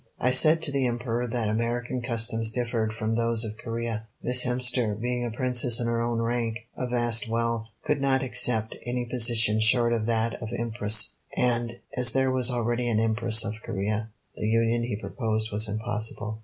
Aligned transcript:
I 0.19 0.31
said 0.31 0.63
to 0.63 0.71
the 0.71 0.87
Emperor 0.87 1.27
that 1.27 1.47
American 1.47 2.01
customs 2.01 2.49
differed 2.49 2.91
from 2.91 3.13
those 3.13 3.43
of 3.43 3.55
Corea. 3.63 4.07
Miss 4.23 4.43
Hemster, 4.43 4.99
being 4.99 5.23
a 5.23 5.29
Princess 5.29 5.79
in 5.79 5.85
her 5.85 6.01
own 6.01 6.17
rank, 6.19 6.57
of 6.75 6.89
vast 6.89 7.29
wealth, 7.29 7.69
could 7.85 8.01
not 8.01 8.23
accept 8.23 8.75
any 8.83 9.05
position 9.05 9.59
short 9.59 9.93
of 9.93 10.07
that 10.07 10.41
of 10.41 10.49
Empress, 10.57 11.11
and, 11.37 11.73
as 11.95 12.13
there 12.13 12.31
was 12.31 12.49
already 12.49 12.89
an 12.89 12.99
Empress 12.99 13.45
of 13.45 13.53
Corea, 13.63 14.09
the 14.35 14.47
union 14.47 14.81
he 14.85 14.95
proposed 14.99 15.51
was 15.51 15.69
impossible. 15.69 16.39